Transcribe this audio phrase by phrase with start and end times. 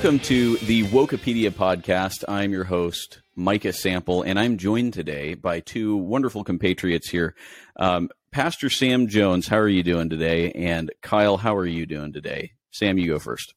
[0.00, 2.24] Welcome to the Wokepedia podcast.
[2.26, 7.34] I'm your host, Micah Sample, and I'm joined today by two wonderful compatriots here.
[7.76, 10.52] Um, Pastor Sam Jones, how are you doing today?
[10.52, 12.52] And Kyle, how are you doing today?
[12.70, 13.52] Sam, you go first.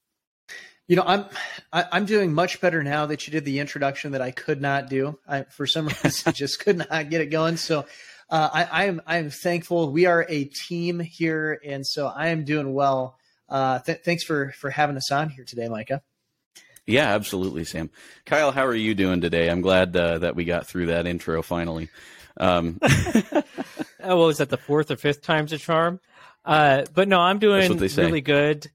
[0.85, 1.27] You know, I'm
[1.71, 4.31] I, am i am doing much better now that you did the introduction that I
[4.31, 5.17] could not do.
[5.25, 7.55] I, for some reason, just could not get it going.
[7.55, 7.85] So
[8.29, 9.93] uh, I, I am I am thankful.
[9.93, 13.17] We are a team here, and so I am doing well.
[13.47, 16.01] Uh, th- thanks for for having us on here today, Micah.
[16.85, 17.89] Yeah, absolutely, Sam.
[18.25, 19.49] Kyle, how are you doing today?
[19.49, 21.89] I'm glad uh, that we got through that intro finally.
[22.37, 23.43] Um, oh,
[24.01, 25.99] well, is that the fourth or fifth time's a charm?
[26.43, 28.69] Uh, but no, I'm doing really good.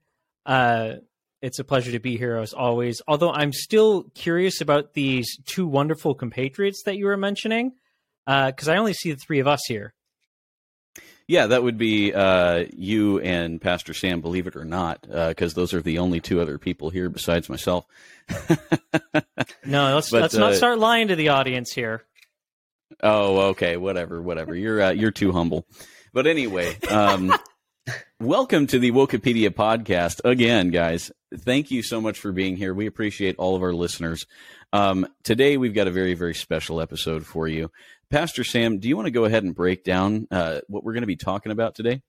[0.47, 0.95] Uh,
[1.43, 3.03] it's a pleasure to be here as always.
[3.07, 7.73] Although I'm still curious about these two wonderful compatriots that you were mentioning,
[8.27, 9.93] because uh, I only see the three of us here.
[11.29, 15.57] Yeah, that would be uh, you and Pastor Sam, believe it or not, because uh,
[15.57, 17.85] those are the only two other people here besides myself.
[19.67, 22.03] no, let's, but, let's not uh, start lying to the audience here.
[23.03, 24.55] Oh, okay, whatever, whatever.
[24.55, 25.67] You're uh, you're too humble.
[26.15, 27.35] But anyway, um,
[28.21, 31.13] welcome to the Wokepedia podcast again, guys.
[31.37, 32.73] Thank you so much for being here.
[32.73, 34.27] We appreciate all of our listeners.
[34.73, 37.71] Um, today, we've got a very, very special episode for you.
[38.11, 41.03] Pastor Sam, do you want to go ahead and break down uh, what we're going
[41.03, 42.01] to be talking about today?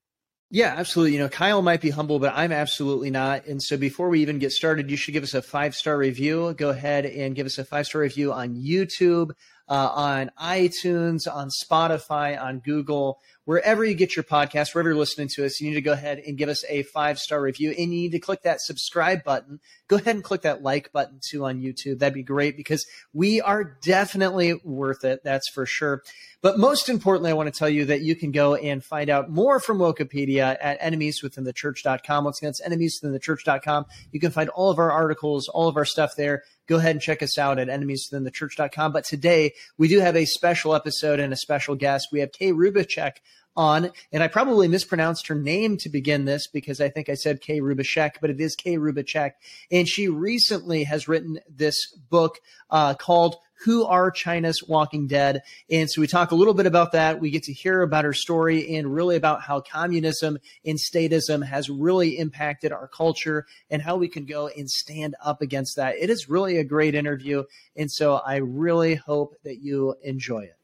[0.51, 1.13] Yeah, absolutely.
[1.13, 3.45] You know, Kyle might be humble, but I'm absolutely not.
[3.45, 6.53] And so before we even get started, you should give us a five star review.
[6.53, 9.31] Go ahead and give us a five star review on YouTube,
[9.67, 15.27] uh, on iTunes, on Spotify, on Google wherever you get your podcast, wherever you're listening
[15.27, 17.71] to us, you need to go ahead and give us a five star review.
[17.71, 19.59] And you need to click that subscribe button.
[19.87, 21.97] Go ahead and click that like button too on YouTube.
[21.97, 25.21] That'd be great because we are definitely worth it.
[25.23, 26.03] That's for sure.
[26.43, 29.31] But most importantly, I want to tell you that you can go and find out
[29.31, 32.23] more from Wokepedia at enemieswithinthechurch.com.
[32.25, 33.87] Once again, it's enemieswithinthechurch.com.
[34.11, 37.01] You can find all of our articles, all of our stuff there go ahead and
[37.01, 38.93] check us out at enemieswithinthechurch.com.
[38.93, 42.09] But today we do have a special episode and a special guest.
[42.11, 43.13] We have Kay Rubacek
[43.55, 47.41] on, and I probably mispronounced her name to begin this because I think I said
[47.41, 49.31] Kay Rubacek, but it is Kay Rubacek.
[49.71, 52.39] And she recently has written this book
[52.69, 55.41] uh, called who are China's Walking Dead?
[55.69, 57.19] And so we talk a little bit about that.
[57.19, 61.69] We get to hear about her story and really about how communism and statism has
[61.69, 65.97] really impacted our culture and how we can go and stand up against that.
[65.97, 67.43] It is really a great interview.
[67.75, 70.58] And so I really hope that you enjoy it.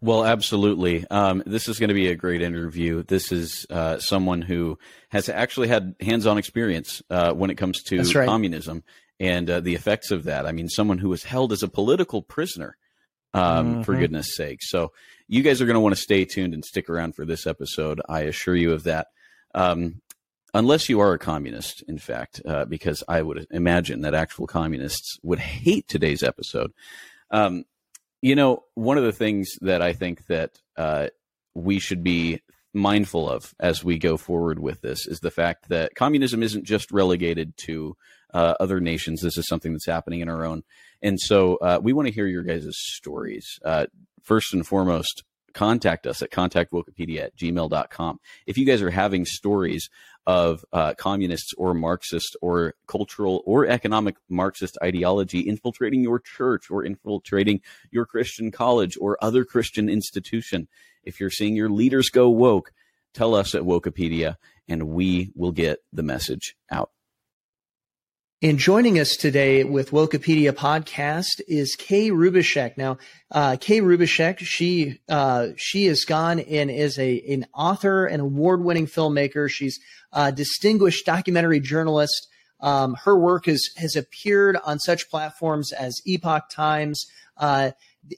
[0.00, 1.06] Well, absolutely.
[1.10, 3.02] Um, this is going to be a great interview.
[3.02, 8.02] This is uh, someone who has actually had hands-on experience uh, when it comes to
[8.02, 8.26] right.
[8.26, 8.84] communism
[9.18, 10.46] and uh, the effects of that.
[10.46, 12.76] I mean, someone who was held as a political prisoner,
[13.32, 13.82] um, mm-hmm.
[13.82, 14.58] for goodness sake.
[14.62, 14.92] So,
[15.28, 18.00] you guys are going to want to stay tuned and stick around for this episode.
[18.08, 19.08] I assure you of that.
[19.54, 20.02] Um,
[20.54, 25.18] unless you are a communist, in fact, uh, because I would imagine that actual communists
[25.22, 26.72] would hate today's episode.
[27.30, 27.64] Um,
[28.22, 31.08] you know, one of the things that I think that uh,
[31.54, 32.40] we should be
[32.74, 36.92] mindful of as we go forward with this is the fact that communism isn't just
[36.92, 37.96] relegated to
[38.34, 39.22] uh, other nations.
[39.22, 40.62] This is something that's happening in our own.
[41.02, 43.58] And so uh, we want to hear your guys' stories.
[43.64, 43.86] Uh,
[44.22, 45.24] first and foremost,
[45.54, 48.20] contact us at contactwokepedia at gmail.com.
[48.46, 49.88] If you guys are having stories
[50.26, 56.84] of uh, communists or Marxist or cultural or economic Marxist ideology infiltrating your church or
[56.84, 57.60] infiltrating
[57.90, 60.68] your Christian college or other Christian institution,
[61.04, 62.72] if you're seeing your leaders go woke,
[63.14, 64.36] tell us at Wokepedia
[64.68, 66.90] and we will get the message out.
[68.42, 72.76] And joining us today with Wokepedia podcast is Kay Rubacek.
[72.76, 72.98] Now,
[73.30, 78.62] uh, Kay Rubacek, she uh, she has gone and is a an author and award
[78.62, 79.48] winning filmmaker.
[79.48, 79.80] She's
[80.12, 82.28] a distinguished documentary journalist.
[82.60, 87.06] Um, her work has has appeared on such platforms as Epoch Times,
[87.38, 87.70] uh,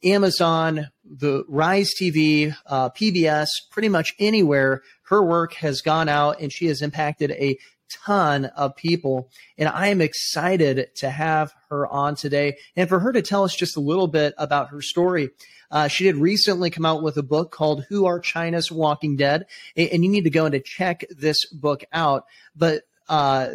[0.03, 4.83] Amazon, the Rise TV, uh, PBS, pretty much anywhere.
[5.11, 7.57] Her work has gone out, and she has impacted a
[7.91, 9.31] ton of people.
[9.57, 13.55] And I am excited to have her on today and for her to tell us
[13.55, 15.31] just a little bit about her story.
[15.71, 19.47] Uh, she did recently come out with a book called Who Are China's Walking Dead?
[19.77, 22.25] And you need to go and to check this book out.
[22.57, 23.49] But uh,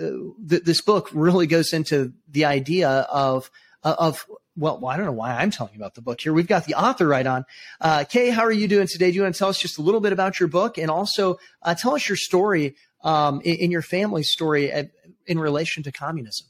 [0.48, 3.50] th- this book really goes into the idea of,
[3.84, 4.26] uh, of
[4.56, 6.32] well, I don't know why I'm telling you about the book here.
[6.32, 7.46] We've got the author right on.
[7.82, 9.10] Uh, Kay, how are you doing today?
[9.10, 11.40] Do you want to tell us just a little bit about your book and also
[11.64, 14.92] uh, tell us your story um, in, in, your family story at,
[15.26, 16.48] in relation to communism.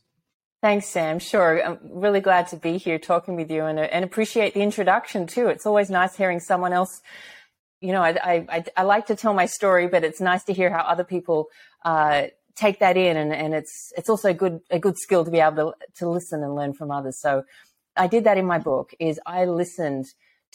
[0.62, 1.20] Thanks, Sam.
[1.20, 1.62] Sure.
[1.62, 5.48] I'm really glad to be here talking with you and, and appreciate the introduction too.
[5.48, 7.02] It's always nice hearing someone else.
[7.82, 10.72] You know, I, I, I like to tell my story, but it's nice to hear
[10.72, 11.50] how other people
[11.84, 15.32] uh, take that in, and, and it's it's also a good a good skill to
[15.32, 17.20] be able to to listen and learn from others.
[17.20, 17.44] So
[17.96, 18.94] I did that in my book.
[19.00, 20.06] Is I listened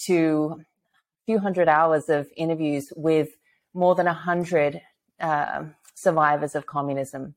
[0.06, 3.28] to a few hundred hours of interviews with
[3.74, 4.80] more than a hundred
[5.20, 5.64] uh,
[6.00, 7.34] survivors of communism,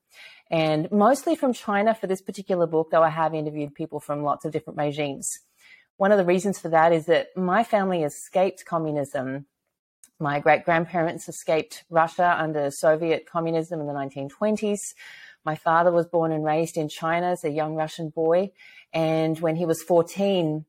[0.50, 2.90] and mostly from China for this particular book.
[2.90, 5.40] Though I have interviewed people from lots of different regimes.
[5.96, 9.46] One of the reasons for that is that my family escaped communism
[10.22, 14.94] my great grandparents escaped Russia under Soviet communism in the 1920s.
[15.44, 18.52] My father was born and raised in China as a young Russian boy.
[18.92, 20.64] And when he was 14,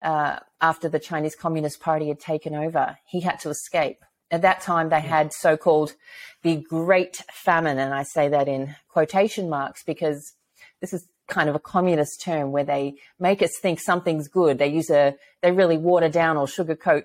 [0.00, 4.02] uh, after the Chinese Communist Party had taken over, he had to escape.
[4.30, 5.94] At that time, they had so called
[6.42, 7.78] the Great Famine.
[7.78, 10.34] And I say that in quotation marks because
[10.80, 14.58] this is kind of a communist term where they make us think something's good.
[14.58, 17.04] They use a, they really water down or sugarcoat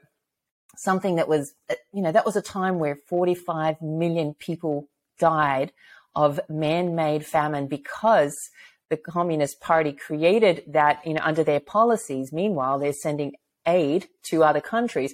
[0.78, 4.88] something that was, uh, you know, that was a time where 45 million people
[5.20, 5.72] died
[6.16, 8.36] of man-made famine because
[8.90, 12.34] the Communist Party created that, you know, under their policies.
[12.34, 13.34] Meanwhile, they're sending
[13.68, 15.14] aid to other countries.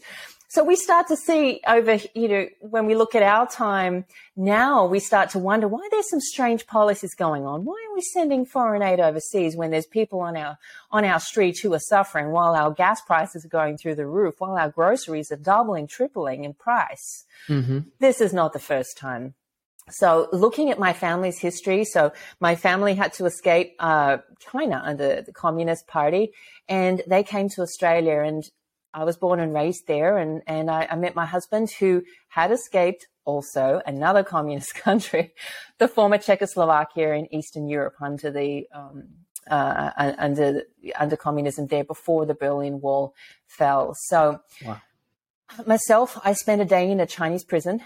[0.56, 4.06] So we start to see over, you know, when we look at our time
[4.38, 7.66] now, we start to wonder why there's some strange policies going on.
[7.66, 10.57] Why are we sending foreign aid overseas when there's people on our
[10.92, 14.36] on our streets who are suffering, while our gas prices are going through the roof,
[14.38, 17.25] while our groceries are doubling, tripling in price?
[17.50, 17.80] Mm-hmm.
[18.00, 19.34] This is not the first time.
[19.90, 25.22] So looking at my family's history, so my family had to escape uh, China under
[25.22, 26.31] the Communist Party,
[26.69, 28.22] and they came to Australia.
[28.22, 28.50] And
[28.95, 32.50] I was born and raised there, and and I, I, met my husband who had
[32.50, 35.33] escaped also another communist country,
[35.80, 39.09] the former Czechoslovakia in Eastern Europe under the um,
[39.51, 40.63] uh, under
[40.97, 43.13] under communism there before the Berlin Wall
[43.47, 43.94] fell.
[44.07, 44.39] So.
[44.65, 44.81] Wow.
[45.68, 47.80] Myself, I spent a day in a Chinese prison.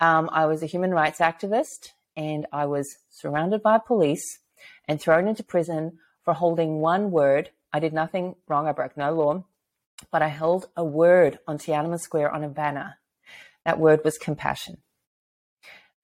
[0.00, 4.40] Um, I was a human rights activist, and I was surrounded by police
[4.86, 7.52] and thrown into prison for holding one word.
[7.72, 8.68] I did nothing wrong.
[8.68, 9.44] I broke no law
[10.10, 12.98] but I held a word on Tiananmen Square on a banner.
[13.64, 14.78] That word was compassion.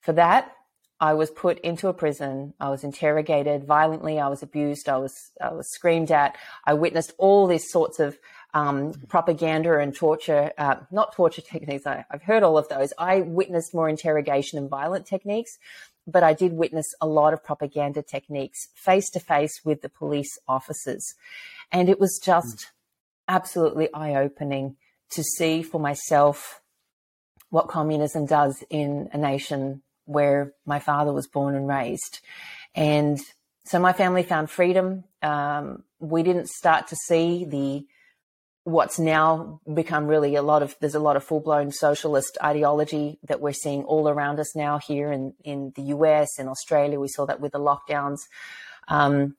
[0.00, 0.52] For that,
[1.00, 2.54] I was put into a prison.
[2.60, 4.20] I was interrogated violently.
[4.20, 4.88] I was abused.
[4.88, 6.36] I was, I was screamed at.
[6.64, 8.18] I witnessed all these sorts of
[8.54, 11.86] um, propaganda and torture, uh, not torture techniques.
[11.86, 12.92] I, I've heard all of those.
[12.98, 15.58] I witnessed more interrogation and violent techniques,
[16.06, 20.38] but I did witness a lot of propaganda techniques face to face with the police
[20.46, 21.14] officers.
[21.70, 22.66] And it was just, mm
[23.32, 24.76] absolutely eye opening
[25.10, 26.60] to see for myself
[27.48, 32.20] what communism does in a nation where my father was born and raised.
[32.74, 33.18] And
[33.64, 35.04] so my family found freedom.
[35.22, 37.86] Um, we didn't start to see the
[38.64, 43.40] what's now become really a lot of there's a lot of full-blown socialist ideology that
[43.40, 47.26] we're seeing all around us now here in in the US in Australia we saw
[47.26, 48.20] that with the lockdowns
[48.86, 49.34] um,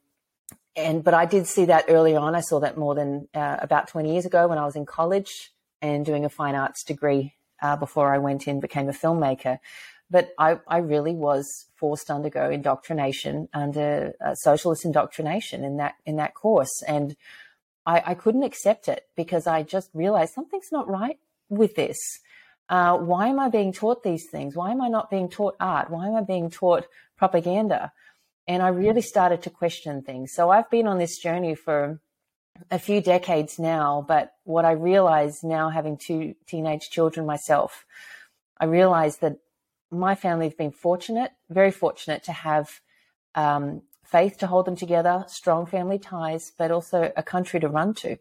[0.75, 2.35] and but I did see that early on.
[2.35, 5.51] I saw that more than uh, about 20 years ago when I was in college
[5.81, 9.59] and doing a fine arts degree uh, before I went in became a filmmaker.
[10.09, 15.95] But I, I really was forced to undergo indoctrination under uh, socialist indoctrination in that
[16.06, 17.15] in that course, and
[17.85, 21.97] I, I, couldn't accept it because I just realized something's not right with this.
[22.69, 24.56] Uh, why am I being taught these things?
[24.56, 25.89] Why am I not being taught art?
[25.89, 26.85] Why am I being taught
[27.18, 27.92] propaganda?
[28.47, 30.33] And I really started to question things.
[30.33, 32.00] So I've been on this journey for
[32.69, 37.85] a few decades now, but what I realize now, having two teenage children myself,
[38.59, 39.38] I realize that
[39.92, 42.81] my family has been fortunate, very fortunate to have
[43.35, 47.94] um, faith to hold them together, strong family ties, but also a country to run
[47.95, 48.18] to.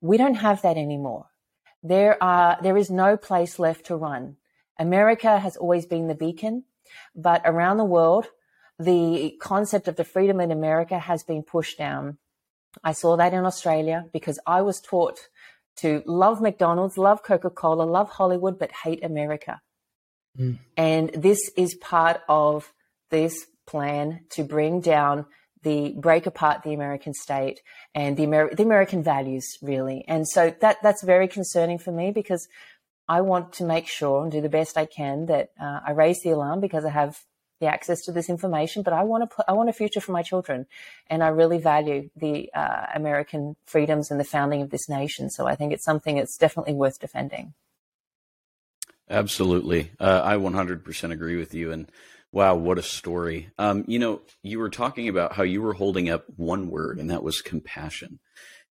[0.00, 1.26] We don't have that anymore.
[1.82, 4.36] There are there is no place left to run.
[4.78, 6.64] America has always been the beacon,
[7.14, 8.26] but around the world,
[8.78, 12.18] the concept of the freedom in America has been pushed down.
[12.82, 15.28] I saw that in Australia because I was taught
[15.76, 19.60] to love McDonald's, love Coca Cola, love Hollywood, but hate America.
[20.38, 20.58] Mm.
[20.76, 22.72] And this is part of
[23.10, 25.26] this plan to bring down
[25.62, 27.60] the break apart the American state
[27.94, 30.04] and the, Amer- the American values, really.
[30.06, 32.46] And so that that's very concerning for me because
[33.08, 36.22] I want to make sure and do the best I can that uh, I raise
[36.22, 37.18] the alarm because I have
[37.64, 40.12] the access to this information, but I want to put, I want a future for
[40.12, 40.66] my children,
[41.08, 45.30] and I really value the uh, American freedoms and the founding of this nation.
[45.30, 47.54] So I think it's something that's definitely worth defending.
[49.08, 51.72] Absolutely, uh, I 100% agree with you.
[51.72, 51.90] And
[52.32, 53.50] wow, what a story!
[53.58, 57.10] Um, you know, you were talking about how you were holding up one word, and
[57.10, 58.18] that was compassion.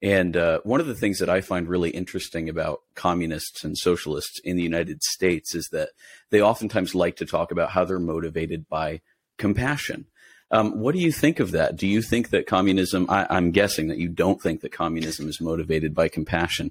[0.00, 4.40] And uh, one of the things that I find really interesting about communists and socialists
[4.44, 5.90] in the United States is that
[6.30, 9.00] they oftentimes like to talk about how they're motivated by
[9.38, 10.06] compassion.
[10.50, 11.76] Um, what do you think of that?
[11.76, 13.06] Do you think that communism?
[13.08, 16.70] I, am guessing that you don't think that communism is motivated by compassion.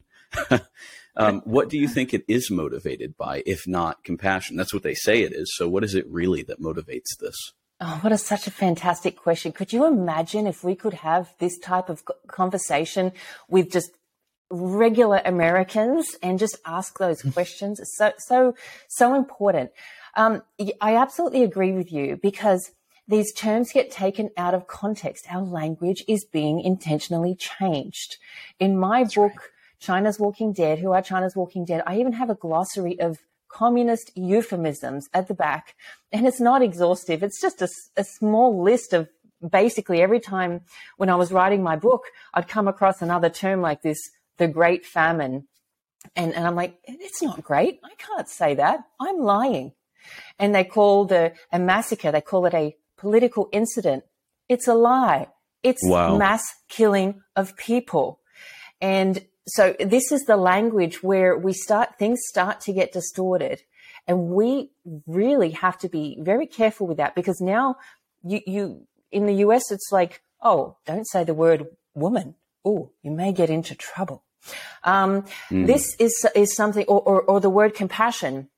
[1.15, 4.55] um, what do you think it is motivated by, if not compassion?
[4.55, 5.53] That's what they say it is.
[5.55, 7.53] So, what is it really that motivates this?
[7.79, 9.51] Oh, what a such a fantastic question.
[9.51, 13.11] Could you imagine if we could have this type of conversation
[13.47, 13.91] with just
[14.49, 17.33] regular Americans and just ask those mm.
[17.33, 17.79] questions?
[17.79, 18.55] It's so, so,
[18.87, 19.71] so important.
[20.15, 20.41] Um,
[20.81, 22.71] I absolutely agree with you because
[23.07, 25.27] these terms get taken out of context.
[25.29, 28.17] Our language is being intentionally changed.
[28.59, 29.49] In my That's book, right.
[29.79, 33.19] China's Walking Dead, Who Are China's Walking Dead, I even have a glossary of
[33.57, 35.75] communist euphemisms at the back.
[36.11, 37.23] And it's not exhaustive.
[37.23, 39.09] It's just a, a small list of
[39.49, 40.61] basically every time
[40.97, 43.97] when I was writing my book, I'd come across another term like this,
[44.37, 45.47] the Great Famine.
[46.15, 47.79] And, and I'm like, it's not great.
[47.83, 48.79] I can't say that.
[48.99, 49.73] I'm lying.
[50.39, 54.03] And they call the a massacre, they call it a political incident.
[54.47, 55.27] It's a lie.
[55.63, 56.17] It's wow.
[56.17, 58.19] mass killing of people.
[58.79, 63.63] And so this is the language where we start, things start to get distorted.
[64.05, 64.71] And we
[65.05, 67.77] really have to be very careful with that because now
[68.23, 72.35] you, you, in the US, it's like, oh, don't say the word woman.
[72.65, 74.23] Oh, you may get into trouble.
[74.83, 75.65] Um, mm.
[75.65, 78.49] This is, is something, or, or, or the word compassion.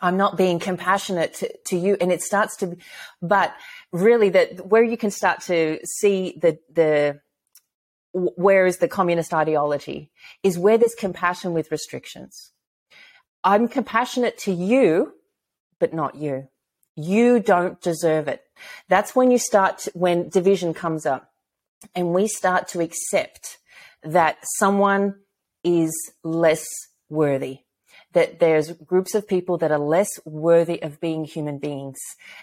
[0.00, 1.96] I'm not being compassionate to, to you.
[2.00, 2.76] And it starts to,
[3.20, 3.54] but
[3.92, 7.20] really that where you can start to see the, the,
[8.12, 10.10] where is the communist ideology
[10.42, 12.52] is where there's compassion with restrictions.
[13.44, 15.14] I'm compassionate to you,
[15.78, 16.48] but not you.
[16.96, 18.42] You don't deserve it.
[18.88, 21.32] That's when you start, to, when division comes up
[21.94, 23.58] and we start to accept
[24.02, 25.16] that someone
[25.62, 26.66] is less
[27.08, 27.60] worthy
[28.12, 31.98] that there's groups of people that are less worthy of being human beings.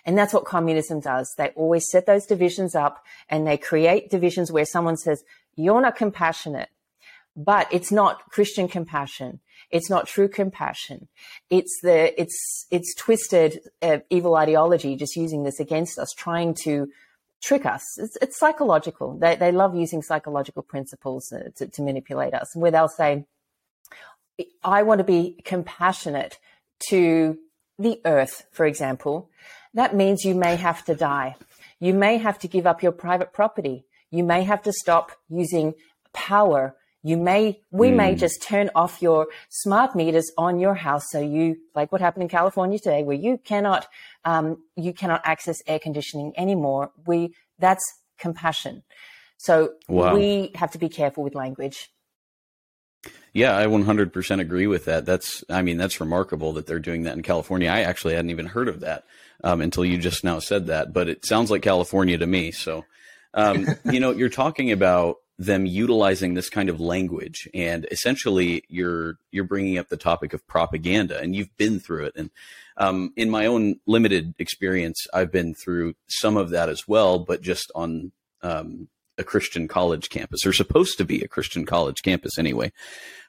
[0.06, 1.34] And that's what communism does.
[1.38, 5.24] They always set those divisions up and they create divisions where someone says,
[5.58, 6.70] you're not compassionate,
[7.36, 9.42] but it's not Christian compassion.
[9.70, 11.10] It's not true compassion.
[11.50, 16.88] It's the, it's, it's twisted uh, evil ideology just using this against us, trying to
[17.42, 17.84] trick us.
[17.98, 19.18] It's, it's psychological.
[19.18, 23.26] They, they love using psychological principles to, to manipulate us where they'll say,
[24.64, 26.38] I want to be compassionate
[26.90, 27.38] to
[27.80, 29.30] the earth, for example,
[29.74, 31.36] that means you may have to die.
[31.80, 33.86] You may have to give up your private property.
[34.18, 35.76] You may have to stop using
[36.12, 36.76] power.
[37.04, 37.96] You may, we mm.
[37.96, 38.18] may hmm.
[38.18, 41.06] just turn off your smart meters on your house.
[41.12, 43.88] So you, like what happened in California today, where you cannot,
[44.26, 46.92] um, you cannot access air conditioning anymore.
[47.06, 47.84] We, that's
[48.18, 48.82] compassion.
[49.38, 50.16] So wow.
[50.16, 51.92] we have to be careful with language.
[53.34, 55.06] Yeah, I 100% agree with that.
[55.06, 57.70] That's, I mean, that's remarkable that they're doing that in California.
[57.70, 59.04] I actually hadn't even heard of that
[59.44, 62.50] um, until you just now said that, but it sounds like California to me.
[62.50, 62.84] So,
[63.38, 69.18] um, you know, you're talking about them utilizing this kind of language, and essentially, you're
[69.32, 72.14] you're bringing up the topic of propaganda, and you've been through it.
[72.18, 72.30] And
[72.76, 77.42] um, in my own limited experience, I've been through some of that as well, but
[77.42, 82.38] just on um, a Christian college campus, or supposed to be a Christian college campus
[82.38, 82.72] anyway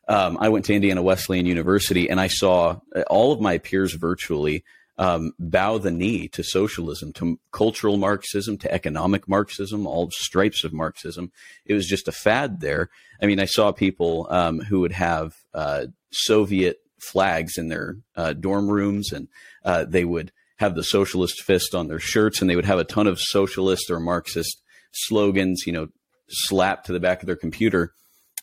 [0.08, 3.92] um, I went to Indiana Wesleyan University and I saw uh, all of my peers
[3.92, 4.64] virtually
[4.98, 10.72] um, bow the knee to socialism, to cultural Marxism, to economic Marxism, all stripes of
[10.72, 11.30] Marxism.
[11.64, 12.90] It was just a fad there.
[13.22, 18.32] I mean, I saw people um, who would have uh, Soviet flags in their uh,
[18.32, 19.28] dorm rooms and
[19.64, 22.84] uh, they would have the socialist fist on their shirts and they would have a
[22.84, 24.60] ton of socialist or Marxist
[24.92, 25.88] slogans, you know,
[26.28, 27.92] slapped to the back of their computer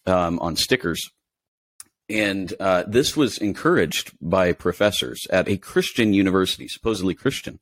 [0.05, 1.09] um, on stickers
[2.09, 7.59] and uh, this was encouraged by professors at a Christian university, supposedly Christian.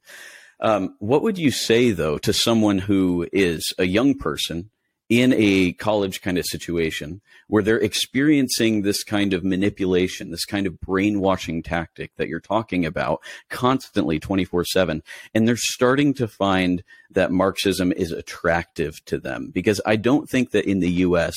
[0.60, 4.70] Um, what would you say, though, to someone who is a young person
[5.10, 10.66] in a college kind of situation where they're experiencing this kind of manipulation, this kind
[10.66, 16.84] of brainwashing tactic that you're talking about constantly 24 7, and they're starting to find
[17.12, 19.52] that Marxism is attractive to them?
[19.54, 21.36] Because I don't think that in the US,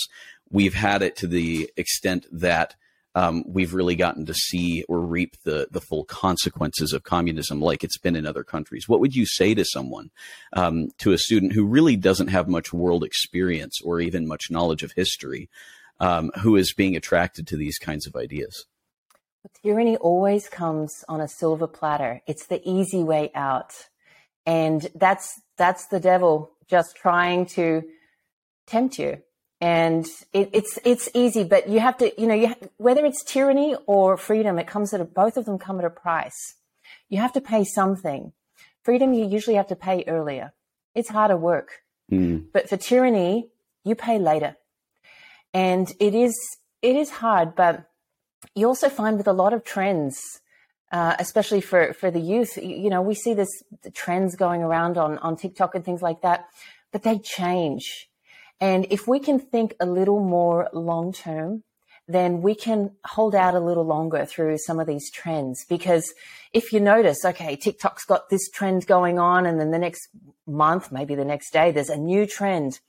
[0.51, 2.77] we've had it to the extent that
[3.17, 7.83] um, we've really gotten to see or reap the the full consequences of communism, like
[7.83, 8.87] it's been in other countries.
[8.87, 10.11] What would you say to someone,
[10.53, 14.83] um, to a student who really doesn't have much world experience or even much knowledge
[14.83, 15.49] of history,
[15.99, 18.67] um, who is being attracted to these kinds of ideas?
[19.63, 22.21] Tyranny always comes on a silver platter.
[22.27, 23.73] It's the easy way out,
[24.45, 27.83] and that's that's the devil just trying to
[28.67, 29.23] tempt you
[29.61, 33.77] and it, it's it's easy, but you have to, you know, you whether it's tyranny
[33.87, 36.57] or freedom, it comes at a, both of them come at a price.
[37.09, 38.33] You have to pay something
[38.87, 40.53] freedom you usually have to pay earlier.
[40.95, 41.83] It's harder work.
[42.11, 42.47] Mm.
[42.53, 43.49] But for tyranny,
[43.83, 44.57] you pay later.
[45.53, 46.35] And it is
[46.83, 47.91] it is hard, but
[48.55, 50.17] you also find with a lot of trends,
[50.93, 54.97] uh, especially for, for the youth, you know, we see this the trends going around
[54.97, 56.47] on, on TikTok and things like that,
[56.93, 58.09] but they change.
[58.61, 61.63] And if we can think a little more long term,
[62.09, 65.65] then we can hold out a little longer through some of these trends.
[65.69, 66.15] Because
[66.53, 70.09] if you notice, okay, TikTok's got this trend going on, and then the next
[70.47, 72.81] month, maybe the next day, there's a new trend.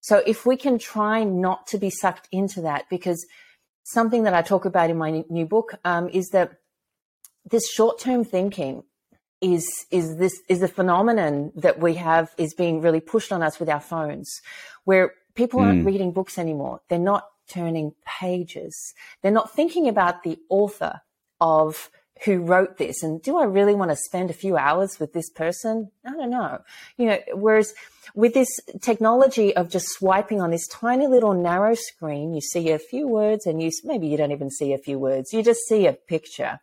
[0.00, 3.24] So if we can try not to be sucked into that, because
[3.84, 6.52] something that I talk about in my new book um, is that
[7.44, 8.82] this short-term thinking
[9.40, 13.58] is is this is a phenomenon that we have is being really pushed on us
[13.58, 14.42] with our phones,
[14.90, 15.86] where people aren't mm.
[15.86, 16.80] reading books anymore.
[16.88, 18.74] They're not turning pages.
[19.22, 21.02] They're not thinking about the author
[21.40, 21.90] of
[22.24, 25.30] who wrote this and do I really want to spend a few hours with this
[25.30, 25.92] person?
[26.04, 26.58] I don't know.
[26.96, 27.72] You know, whereas
[28.16, 28.48] with this
[28.82, 33.46] technology of just swiping on this tiny little narrow screen, you see a few words
[33.46, 35.32] and you maybe you don't even see a few words.
[35.32, 36.58] You just see a picture.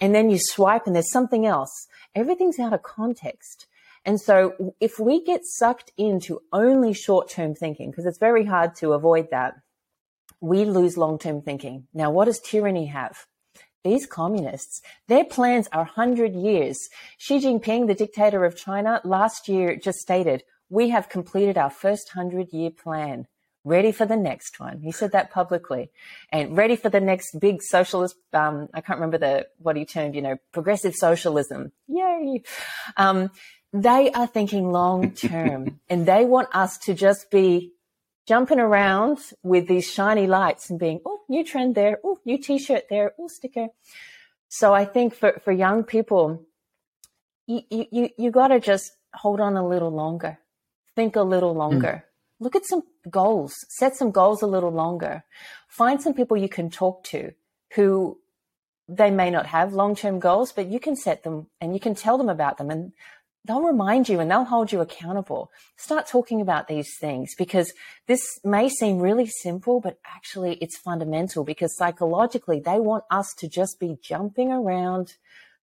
[0.00, 1.88] And then you swipe and there's something else.
[2.14, 3.66] Everything's out of context.
[4.08, 8.94] And so if we get sucked into only short-term thinking, because it's very hard to
[8.94, 9.60] avoid that,
[10.40, 11.88] we lose long-term thinking.
[11.92, 13.26] Now, what does tyranny have?
[13.84, 16.88] These communists, their plans are 100 years.
[17.18, 22.16] Xi Jinping, the dictator of China, last year just stated, we have completed our first
[22.16, 23.26] 100 year plan.
[23.62, 24.80] Ready for the next one.
[24.80, 25.90] He said that publicly
[26.32, 28.14] and ready for the next big socialist.
[28.32, 31.72] Um, I can't remember the, what he termed, you know, progressive socialism.
[31.86, 32.44] Yay.
[32.96, 33.30] Um,
[33.72, 37.72] they are thinking long term and they want us to just be
[38.26, 42.84] jumping around with these shiny lights and being, oh, new trend there, oh, new t-shirt
[42.90, 43.68] there, oh, sticker.
[44.48, 46.44] So I think for, for young people,
[47.46, 50.38] you, you, you got to just hold on a little longer,
[50.94, 52.04] think a little longer.
[52.04, 52.42] Mm.
[52.44, 55.24] Look at some goals, set some goals a little longer.
[55.66, 57.32] Find some people you can talk to
[57.74, 58.18] who
[58.88, 62.16] they may not have long-term goals, but you can set them and you can tell
[62.16, 62.92] them about them and
[63.44, 65.50] they'll remind you and they'll hold you accountable.
[65.76, 67.72] Start talking about these things because
[68.06, 73.48] this may seem really simple, but actually it's fundamental because psychologically they want us to
[73.48, 75.14] just be jumping around,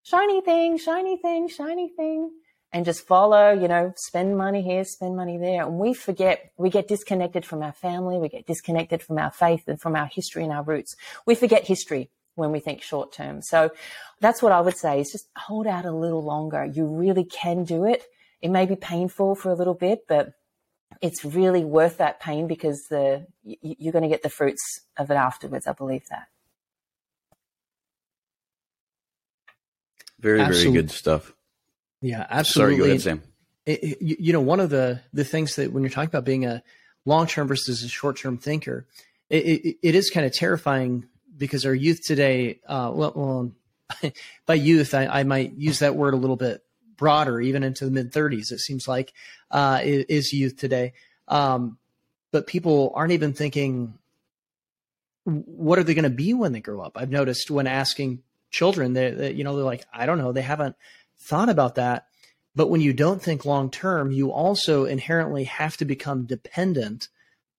[0.03, 2.31] shiny thing, shiny thing, shiny thing,
[2.71, 5.63] and just follow, you know, spend money here, spend money there.
[5.63, 9.63] And we forget, we get disconnected from our family, we get disconnected from our faith
[9.67, 10.95] and from our history and our roots.
[11.25, 13.41] We forget history when we think short term.
[13.41, 13.71] So
[14.19, 16.65] that's what I would say is just hold out a little longer.
[16.65, 18.03] You really can do it.
[18.41, 20.33] It may be painful for a little bit, but
[21.01, 25.15] it's really worth that pain because the you're going to get the fruits of it
[25.15, 25.67] afterwards.
[25.67, 26.27] I believe that.
[30.19, 31.33] Very, very good stuff.
[32.01, 32.75] Yeah, absolutely.
[32.75, 33.21] Sorry, go ahead, Sam.
[33.65, 36.63] It, you know, one of the the things that when you're talking about being a
[37.05, 38.85] long term versus a short term thinker,
[39.29, 44.11] it, it, it is kind of terrifying because our youth today, uh, well, well
[44.45, 46.63] by youth, I, I, might use that word a little bit
[46.97, 48.51] broader, even into the mid 30s.
[48.51, 49.13] It seems like
[49.51, 50.93] uh, is youth today,
[51.27, 51.77] um,
[52.31, 53.93] but people aren't even thinking,
[55.25, 56.93] what are they going to be when they grow up?
[56.95, 60.75] I've noticed when asking children, that you know, they're like, I don't know, they haven't
[61.17, 62.07] thought about that.
[62.55, 67.07] But when you don't think long term, you also inherently have to become dependent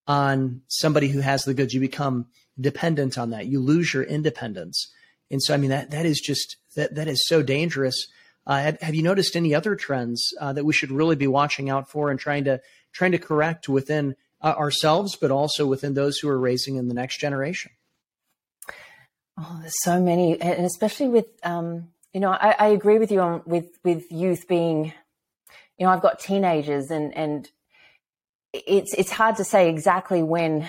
[0.07, 1.75] on somebody who has the goods.
[1.75, 2.27] You become
[2.61, 3.47] dependent on that.
[3.47, 4.93] You lose your independence.
[5.31, 8.07] And so, I mean, that, that is just, that, that is so dangerous.
[8.47, 11.71] Uh, have, have, you noticed any other trends uh, that we should really be watching
[11.71, 12.61] out for and trying to,
[12.93, 16.95] trying to correct within uh, ourselves, but also within those who are raising in the
[16.95, 17.73] next generation?
[19.39, 23.21] Oh, there's so many, and especially with, um, you know, I, I agree with you
[23.21, 24.93] on with with youth being,
[25.77, 27.49] you know, I've got teenagers, and and
[28.53, 30.69] it's it's hard to say exactly when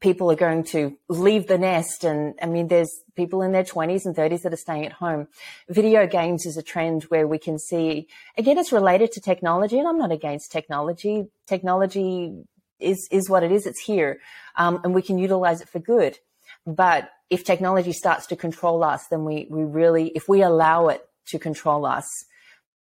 [0.00, 2.04] people are going to leave the nest.
[2.04, 5.28] And I mean, there's people in their 20s and 30s that are staying at home.
[5.68, 9.88] Video games is a trend where we can see, again, it's related to technology, and
[9.88, 11.26] I'm not against technology.
[11.46, 12.44] Technology
[12.78, 13.66] is, is what it is.
[13.66, 14.20] It's here.
[14.56, 16.18] Um, and we can utilize it for good.
[16.66, 21.02] But if technology starts to control us, then we, we really, if we allow it
[21.28, 22.06] to control us,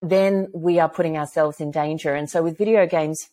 [0.00, 2.14] then we are putting ourselves in danger.
[2.14, 3.28] And so with video games,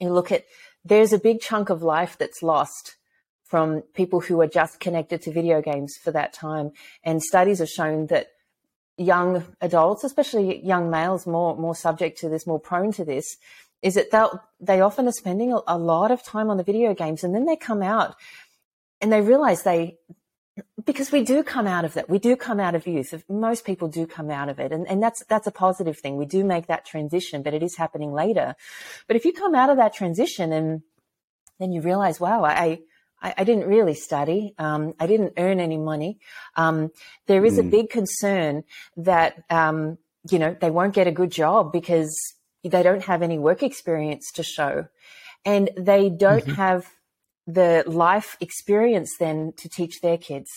[0.00, 0.44] you look at
[0.84, 2.96] there's a big chunk of life that's lost
[3.44, 6.72] from people who are just connected to video games for that time.
[7.04, 8.28] And studies have shown that
[8.96, 13.36] young adults, especially young males, more more subject to this, more prone to this,
[13.82, 14.24] is that they
[14.60, 17.44] they often are spending a, a lot of time on the video games, and then
[17.44, 18.16] they come out
[19.00, 19.98] and they realize they
[20.84, 22.08] because we do come out of that.
[22.08, 23.24] We do come out of youth.
[23.28, 24.72] Most people do come out of it.
[24.72, 26.16] And, and that's, that's a positive thing.
[26.16, 28.54] We do make that transition, but it is happening later.
[29.06, 30.82] But if you come out of that transition and
[31.58, 32.80] then you realize, wow, I,
[33.22, 34.54] I, I didn't really study.
[34.58, 36.18] Um, I didn't earn any money.
[36.56, 36.90] Um,
[37.26, 37.60] there is mm.
[37.60, 38.64] a big concern
[38.96, 39.98] that, um,
[40.30, 42.14] you know, they won't get a good job because
[42.62, 44.86] they don't have any work experience to show
[45.44, 46.52] and they don't mm-hmm.
[46.52, 46.86] have
[47.46, 50.50] the life experience then to teach their kids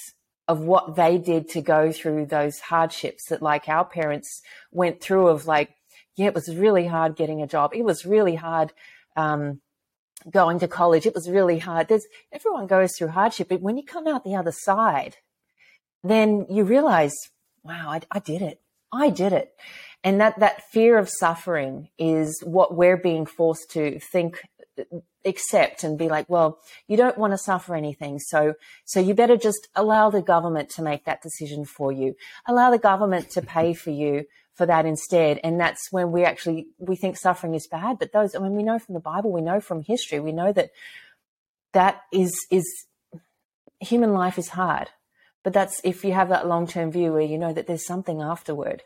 [0.47, 5.27] of what they did to go through those hardships that like our parents went through
[5.27, 5.75] of like
[6.15, 7.71] yeah it was really hard getting a job.
[7.73, 8.73] It was really hard
[9.15, 9.61] um,
[10.29, 11.05] going to college.
[11.05, 11.87] It was really hard.
[11.87, 15.17] There's everyone goes through hardship but when you come out the other side
[16.03, 17.13] then you realize
[17.63, 18.61] wow I, I did it.
[18.91, 19.51] I did it.
[20.03, 24.41] And that that fear of suffering is what we're being forced to think
[25.27, 28.19] accept and be like, well, you don't want to suffer anything.
[28.19, 32.15] So, so you better just allow the government to make that decision for you.
[32.47, 35.39] Allow the government to pay for you for that instead.
[35.43, 37.99] And that's when we actually, we think suffering is bad.
[37.99, 40.51] But those, I mean, we know from the Bible, we know from history, we know
[40.51, 40.71] that
[41.73, 42.87] that is, is
[43.79, 44.89] human life is hard.
[45.43, 48.21] But that's if you have that long term view where you know that there's something
[48.21, 48.83] afterward,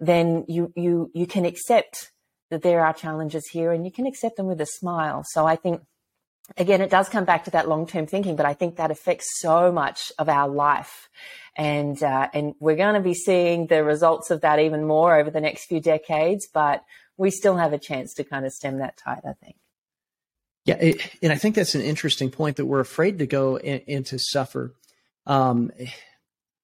[0.00, 2.10] then you, you, you can accept
[2.52, 5.24] that there are challenges here and you can accept them with a smile.
[5.26, 5.80] So I think,
[6.58, 9.40] again, it does come back to that long term thinking, but I think that affects
[9.40, 11.08] so much of our life.
[11.56, 15.30] And, uh, and we're going to be seeing the results of that even more over
[15.30, 16.84] the next few decades, but
[17.16, 19.56] we still have a chance to kind of stem that tide, I think.
[20.66, 24.04] Yeah, it, and I think that's an interesting point that we're afraid to go in,
[24.04, 24.74] to suffer.
[25.26, 25.72] Um,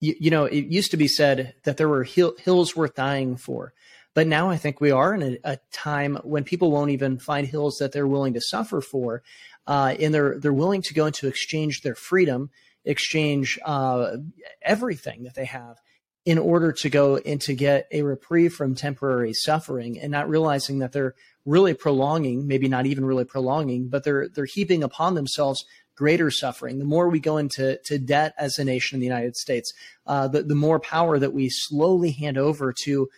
[0.00, 3.36] you, you, know, it used to be said that there were hill, hills worth dying
[3.36, 3.72] for.
[4.18, 7.46] But now I think we are in a, a time when people won't even find
[7.46, 9.22] hills that they're willing to suffer for,
[9.68, 12.50] uh, and they're they're willing to go into exchange their freedom,
[12.84, 14.16] exchange uh,
[14.60, 15.76] everything that they have
[16.24, 20.80] in order to go and to get a reprieve from temporary suffering, and not realizing
[20.80, 25.64] that they're really prolonging, maybe not even really prolonging, but they're they're heaping upon themselves
[25.94, 26.80] greater suffering.
[26.80, 29.72] The more we go into to debt as a nation in the United States,
[30.08, 33.08] uh, the, the more power that we slowly hand over to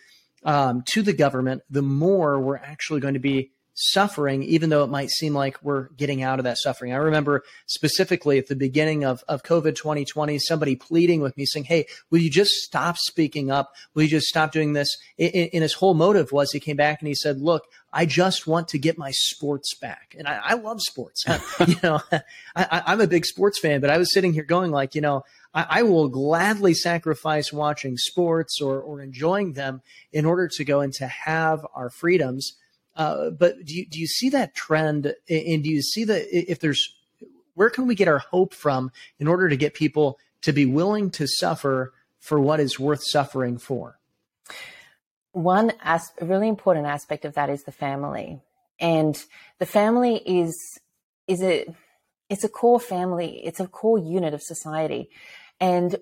[0.43, 4.89] um, to the government, the more we're actually going to be suffering, even though it
[4.89, 6.93] might seem like we're getting out of that suffering.
[6.93, 11.65] I remember specifically at the beginning of, of COVID 2020, somebody pleading with me saying,
[11.65, 13.71] Hey, will you just stop speaking up?
[13.93, 14.89] Will you just stop doing this?
[15.17, 18.69] And his whole motive was he came back and he said, Look, I just want
[18.69, 20.15] to get my sports back.
[20.17, 21.25] And I, I love sports.
[21.67, 22.01] you know,
[22.55, 25.23] I, I'm a big sports fan, but I was sitting here going like, you know,
[25.53, 29.81] I, I, will gladly sacrifice watching sports or, or enjoying them
[30.13, 32.53] in order to go and to have our freedoms.
[32.95, 35.13] Uh, but do you, do you see that trend?
[35.29, 36.95] And do you see that if there's,
[37.55, 41.09] where can we get our hope from in order to get people to be willing
[41.11, 43.97] to suffer for what is worth suffering for?
[45.33, 48.41] One as- really important aspect of that is the family.
[48.79, 49.21] And
[49.59, 50.55] the family is,
[51.27, 51.65] is a,
[52.29, 53.41] it's a core family.
[53.45, 55.09] It's a core unit of society.
[55.59, 55.97] And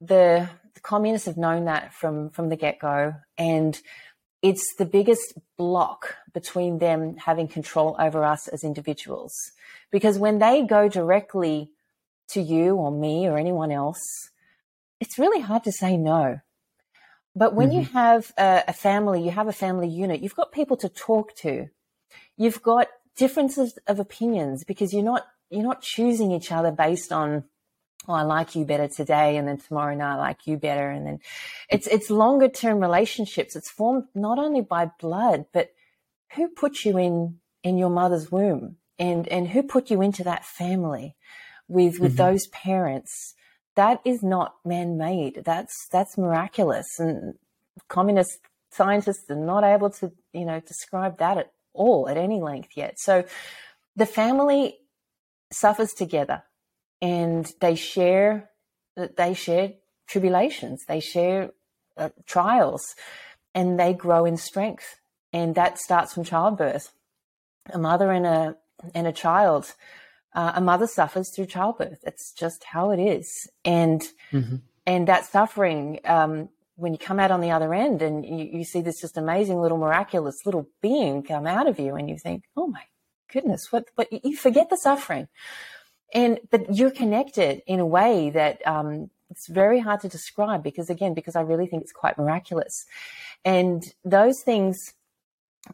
[0.00, 3.14] the, the communists have known that from, from the get go.
[3.38, 3.80] And
[4.42, 9.32] it's the biggest block between them having control over us as individuals.
[9.90, 11.70] Because when they go directly
[12.28, 14.02] to you or me or anyone else,
[15.00, 16.40] it's really hard to say no.
[17.36, 17.80] But when mm-hmm.
[17.80, 21.36] you have a, a, family, you have a family unit, you've got people to talk
[21.36, 21.68] to.
[22.38, 27.44] You've got differences of opinions because you're not you're not choosing each other based on
[28.08, 31.06] oh, I like you better today, and then tomorrow night I like you better, and
[31.06, 31.18] then
[31.68, 33.54] it's it's longer term relationships.
[33.54, 35.72] It's formed not only by blood, but
[36.34, 40.46] who put you in in your mother's womb, and and who put you into that
[40.46, 41.16] family
[41.68, 42.30] with with mm-hmm.
[42.30, 43.34] those parents.
[43.76, 45.42] That is not man made.
[45.44, 47.34] That's that's miraculous, and
[47.88, 48.38] communist
[48.70, 52.98] scientists are not able to you know describe that at all at any length yet.
[52.98, 53.24] So
[53.94, 54.78] the family
[55.52, 56.42] suffers together
[57.00, 58.50] and they share
[59.16, 59.72] they share
[60.06, 61.50] tribulations, they share
[61.96, 62.94] uh, trials,
[63.54, 65.00] and they grow in strength.
[65.32, 66.92] And that starts from childbirth.
[67.72, 68.56] A mother and a
[68.94, 69.74] and a child,
[70.36, 71.98] uh, a mother suffers through childbirth.
[72.04, 73.28] It's just how it is,
[73.64, 74.00] and
[74.32, 74.56] mm-hmm.
[74.86, 76.00] and that suffering.
[76.04, 79.16] Um, when you come out on the other end and you, you see this just
[79.16, 82.82] amazing little miraculous little being come out of you, and you think, "Oh my
[83.32, 85.28] goodness, what?" But you forget the suffering
[86.14, 90.90] and but you're connected in a way that um, it's very hard to describe because
[90.90, 92.84] again because i really think it's quite miraculous
[93.44, 94.76] and those things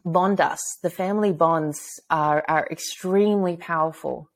[0.03, 4.29] bond us the family bonds are, are extremely powerful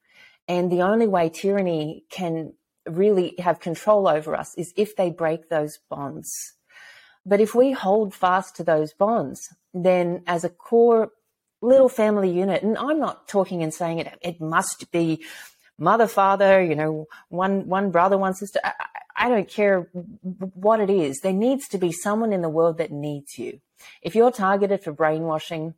[0.48, 2.54] and the only way tyranny can
[2.86, 6.32] really have control over us is if they break those bonds.
[7.26, 9.42] But if we hold fast to those bonds,
[9.74, 11.12] then as a core
[11.62, 15.26] little family unit, and I'm not talking and saying it, it must be
[15.78, 18.60] mother, father, you know, one, one brother, one sister.
[18.64, 18.74] I,
[19.18, 19.90] I don't care
[20.54, 21.20] what it is.
[21.20, 23.60] There needs to be someone in the world that needs you.
[24.02, 25.74] If you're targeted for brainwashing,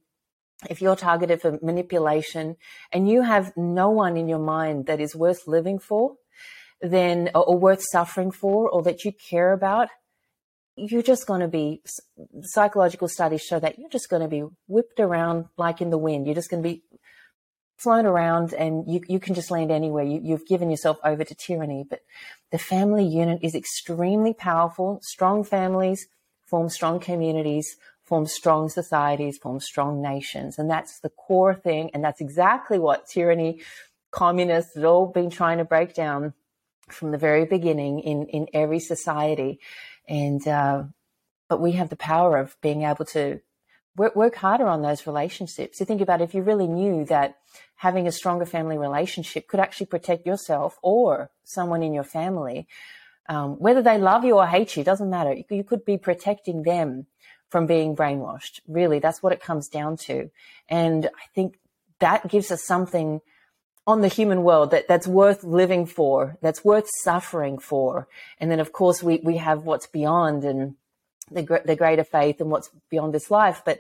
[0.70, 2.58] if you're targeted for manipulation
[2.92, 6.16] and you have no one in your mind that is worth living for,
[6.82, 9.90] then, or, or worth suffering for, or that you care about,
[10.76, 11.82] you're just going to be,
[12.42, 16.26] psychological studies show that you're just going to be whipped around like in the wind.
[16.26, 16.84] You're just going to be
[17.78, 20.04] flown around and you, you can just land anywhere.
[20.04, 21.86] You, you've given yourself over to tyranny.
[21.90, 22.02] But
[22.52, 25.00] the family unit is extremely powerful.
[25.04, 26.08] Strong families
[26.50, 27.78] form strong communities,
[28.10, 30.60] form strong societies, form strong nations.
[30.60, 31.92] And that's the core thing.
[31.94, 33.62] And that's exactly what tyranny,
[34.12, 36.34] communists have all been trying to break down
[36.90, 39.60] from the very beginning in, in every society.
[40.08, 40.84] And, uh,
[41.48, 43.40] but we have the power of being able to
[43.96, 45.80] work, work harder on those relationships.
[45.80, 47.38] You think about if you really knew that
[47.76, 52.68] having a stronger family relationship could actually protect yourself or someone in your family,
[53.28, 55.34] um, whether they love you or hate you, doesn't matter.
[55.34, 57.06] You, you could be protecting them
[57.50, 58.60] from being brainwashed.
[58.68, 60.30] Really, that's what it comes down to.
[60.68, 61.60] And I think
[62.00, 63.22] that gives us something
[63.88, 68.08] on the human world that, that's worth living for, that's worth suffering for.
[68.40, 70.76] And then, of course, we, we have what's beyond and
[71.32, 73.64] the, the greater faith and what's beyond this life.
[73.66, 73.80] But,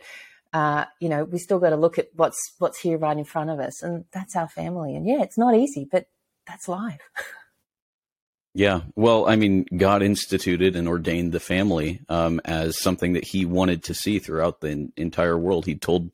[0.51, 3.51] uh, you know, we still got to look at what's, what's here right in front
[3.51, 3.83] of us.
[3.83, 4.95] And that's our family.
[4.95, 6.07] And yeah, it's not easy, but
[6.47, 7.01] that's life.
[8.59, 13.45] Yeah, well, I mean, God instituted and ordained the family um, as something that He
[13.45, 15.65] wanted to see throughout the entire world.
[15.65, 16.11] He told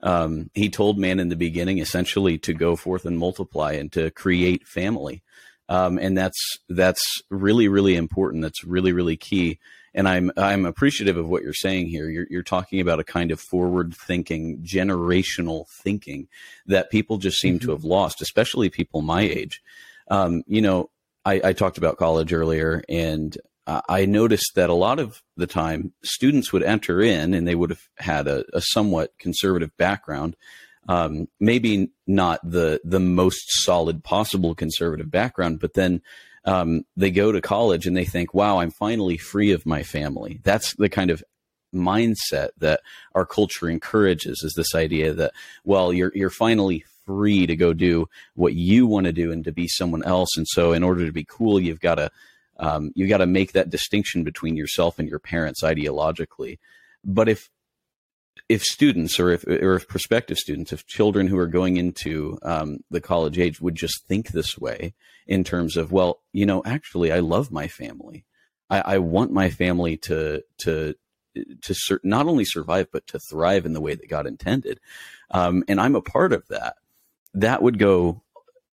[0.00, 4.12] um, He told man in the beginning, essentially, to go forth and multiply and to
[4.12, 5.24] create family,
[5.68, 8.44] um, and that's that's really really important.
[8.44, 9.58] That's really really key.
[9.92, 12.08] And I'm I'm appreciative of what you're saying here.
[12.08, 16.28] You're you're talking about a kind of forward thinking, generational thinking
[16.66, 17.64] that people just seem mm-hmm.
[17.64, 19.60] to have lost, especially people my age.
[20.08, 20.90] Um, you know,
[21.24, 23.36] I, I talked about college earlier, and
[23.88, 27.70] I noticed that a lot of the time students would enter in and they would
[27.70, 30.36] have had a, a somewhat conservative background,
[30.88, 36.02] um, maybe not the the most solid possible conservative background, but then
[36.44, 40.40] um, they go to college and they think, "Wow, I'm finally free of my family."
[40.42, 41.22] That's the kind of
[41.72, 42.80] mindset that
[43.14, 45.32] our culture encourages is this idea that
[45.64, 49.52] well you're you're finally free to go do what you want to do and to
[49.52, 50.36] be someone else.
[50.36, 52.10] And so, in order to be cool, you've got to
[52.58, 56.58] um, you got to make that distinction between yourself and your parents ideologically.
[57.04, 57.50] But if
[58.48, 62.78] if students or if or if prospective students, if children who are going into um,
[62.90, 64.94] the college age would just think this way
[65.26, 68.24] in terms of, well, you know, actually, I love my family.
[68.68, 70.94] I, I want my family to to
[71.62, 74.80] to sur- not only survive but to thrive in the way that God intended,
[75.30, 76.74] um, and I'm a part of that
[77.34, 78.22] that would go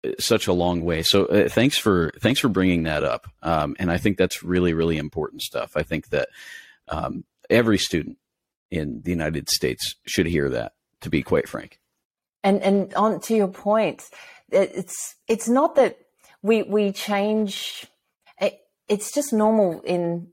[0.03, 1.03] uh, such a long way.
[1.03, 3.27] So uh, thanks for thanks for bringing that up.
[3.41, 5.71] Um, and I think that's really really important stuff.
[5.75, 6.29] I think that
[6.87, 8.17] um, every student
[8.71, 10.73] in the United States should hear that.
[11.01, 11.79] To be quite frank.
[12.43, 14.03] And and on to your point,
[14.49, 15.99] it's it's not that
[16.41, 17.85] we we change.
[18.39, 20.29] It, it's just normal in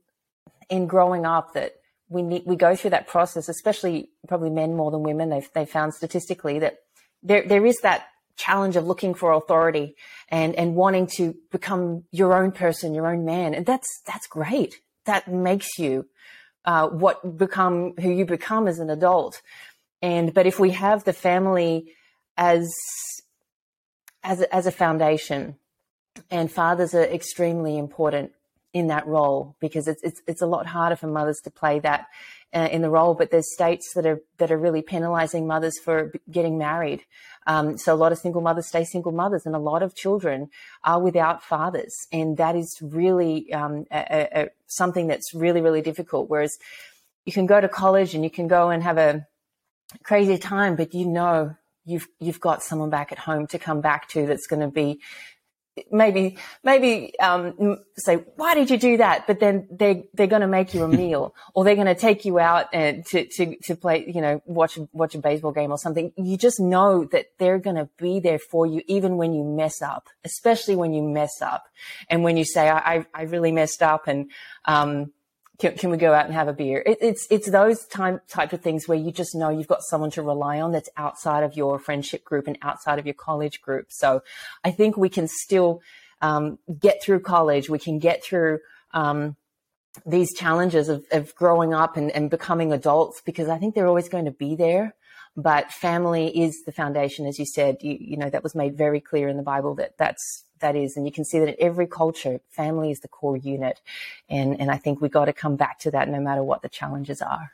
[0.69, 1.75] in growing up that
[2.09, 5.29] we need we go through that process, especially probably men more than women.
[5.29, 6.79] They've they found statistically that
[7.21, 9.95] there there is that challenge of looking for authority
[10.29, 14.81] and and wanting to become your own person, your own man, and that's that's great.
[15.05, 16.07] That makes you
[16.65, 19.41] uh, what become who you become as an adult.
[20.01, 21.93] And but if we have the family
[22.37, 22.73] as
[24.23, 25.55] as as a foundation,
[26.29, 28.31] and fathers are extremely important
[28.73, 32.07] in that role because it's it's it's a lot harder for mothers to play that
[32.53, 33.13] uh, in the role.
[33.13, 37.03] But there's states that are that are really penalising mothers for getting married.
[37.45, 40.49] Um, so a lot of single mothers stay single mothers, and a lot of children
[40.83, 46.29] are without fathers, and that is really um, a, a, something that's really really difficult.
[46.29, 46.57] Whereas
[47.25, 49.27] you can go to college and you can go and have a
[50.03, 51.55] crazy time, but you know
[51.85, 54.99] you've you've got someone back at home to come back to that's going to be
[55.91, 59.27] maybe maybe um, say why did you do that?
[59.27, 62.25] But then they they're going to make you a meal or they're going to take
[62.25, 65.77] you out and to, to to play you know watch watch a baseball game or
[65.77, 66.11] something.
[66.17, 69.81] You just know that they're going to be there for you even when you mess
[69.81, 71.65] up especially when you mess up.
[72.09, 74.31] And when you say i i really messed up and
[74.65, 75.11] um
[75.59, 76.81] can, can we go out and have a beer?
[76.85, 80.11] It, it's it's those time type of things where you just know you've got someone
[80.11, 83.87] to rely on that's outside of your friendship group and outside of your college group.
[83.89, 84.23] So
[84.63, 85.81] I think we can still
[86.21, 87.69] um, get through college.
[87.69, 88.59] We can get through
[88.93, 89.35] um,
[90.05, 94.09] these challenges of, of growing up and, and becoming adults because I think they're always
[94.09, 94.95] going to be there.
[95.35, 97.77] But family is the foundation, as you said.
[97.81, 100.97] You, you know that was made very clear in the Bible that that's that is,
[100.97, 103.79] and you can see that in every culture, family is the core unit,
[104.27, 106.69] and and I think we got to come back to that no matter what the
[106.69, 107.51] challenges are.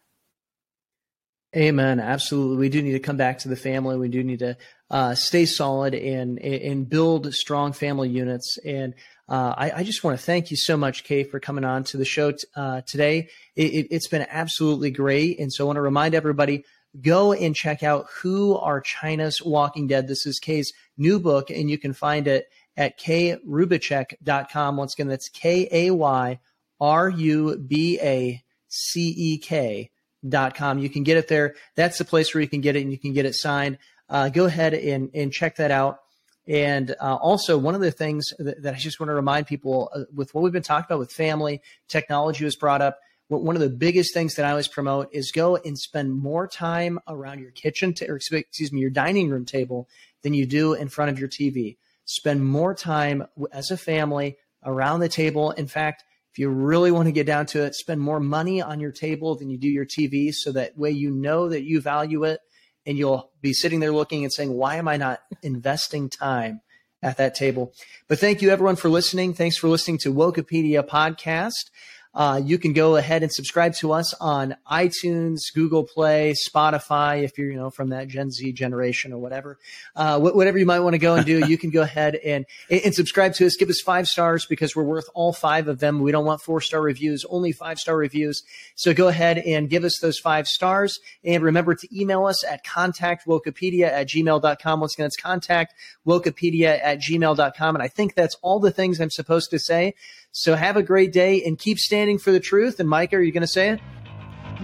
[1.56, 2.00] Amen.
[2.00, 2.58] Absolutely.
[2.58, 3.98] We do need to come back to the family.
[3.98, 4.56] We do need to
[4.92, 8.60] uh, stay solid and and build strong family units.
[8.64, 8.94] And
[9.28, 11.98] uh, I, I, just want to thank you so much, Kay, for coming on to
[11.98, 13.30] the show t- uh, today.
[13.56, 15.40] It, has it, been absolutely great.
[15.40, 16.66] And so I want to remind everybody
[17.02, 20.08] go and check out Who Are China's Walking Dead.
[20.08, 22.48] This is Kay's new book, and you can find it
[22.80, 24.78] at kayrubacek.com.
[24.78, 26.40] Once again, that's K A Y
[26.80, 29.92] R U B A C E K
[30.28, 30.80] dot com.
[30.80, 31.56] You can get it there.
[31.76, 33.78] That's the place where you can get it and you can get it signed.
[34.08, 36.00] Uh, go ahead and, and check that out.
[36.48, 39.92] And uh, also, one of the things that, that, I just want to remind people
[39.94, 43.00] uh, with what we've been talking about with family, technology was brought up.
[43.28, 46.98] One of the biggest things that I always promote is go and spend more time
[47.08, 49.88] around your kitchen, t- or excuse me, your dining room table
[50.24, 51.78] than you do in front of your TV.
[52.12, 55.52] Spend more time as a family around the table.
[55.52, 58.80] In fact, if you really want to get down to it, spend more money on
[58.80, 62.24] your table than you do your TV so that way you know that you value
[62.24, 62.40] it
[62.84, 66.62] and you'll be sitting there looking and saying, why am I not investing time
[67.04, 67.74] at that table?
[68.08, 69.36] But thank you everyone for listening.
[69.36, 71.70] Thanks for listening to Wokepedia podcast.
[72.14, 77.38] Uh, you can go ahead and subscribe to us on iTunes, Google Play, Spotify, if
[77.38, 79.60] you're, you know, from that Gen Z generation or whatever.
[79.96, 82.96] Uh, whatever you might want to go and do, you can go ahead and, and
[82.96, 83.56] subscribe to us.
[83.56, 86.00] Give us five stars because we're worth all five of them.
[86.00, 88.42] We don't want four star reviews, only five star reviews.
[88.76, 91.00] So go ahead and give us those five stars.
[91.24, 94.80] And remember to email us at contactwokepedia at gmail.com.
[94.80, 95.76] Once again, it's contact
[96.08, 97.76] wokepedia at gmail.com.
[97.76, 99.94] And I think that's all the things I'm supposed to say.
[100.32, 102.80] So have a great day and keep standing for the truth.
[102.80, 103.80] And Mike, are you going to say it?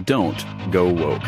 [0.04, 1.22] Don't go woke.